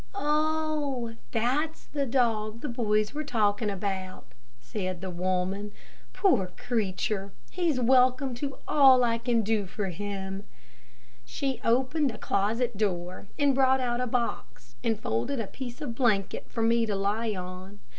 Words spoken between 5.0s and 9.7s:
woman. "Poor creature, he's welcome to all I can do